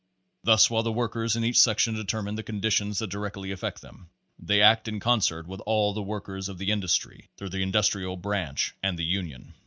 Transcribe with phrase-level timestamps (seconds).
[0.43, 4.59] Thus, while the workers in each section determine the conditions that directly affect them, they
[4.59, 8.73] act in concert with all the workers of the industry through the In dustrial Branch
[8.81, 9.53] and the Union.